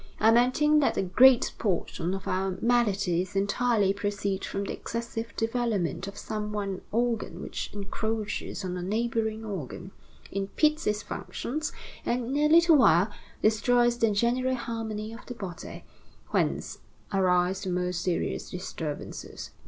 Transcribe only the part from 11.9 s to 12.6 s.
and, in a